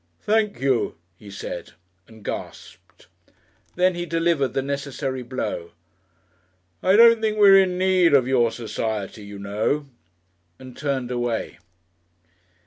[0.23, 1.73] "Thank you," he said,
[2.07, 3.05] and gasped.
[3.75, 5.73] Then he delivered the necessary blow;
[6.81, 9.85] "I don't think we're in need of your society, you know,"
[10.57, 11.59] and turned away.